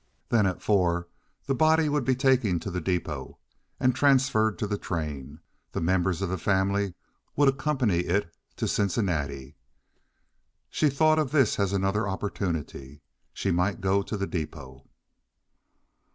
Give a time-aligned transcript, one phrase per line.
[0.29, 1.07] Then at four
[1.45, 3.35] the body would be taken to the depôt,
[3.79, 5.41] and transferred to the train;
[5.73, 6.95] the members of the family
[7.35, 9.57] would accompany it to Cincinnati.
[10.71, 13.03] She thought of this as another opportunity.
[13.31, 14.87] She might go to the depôt.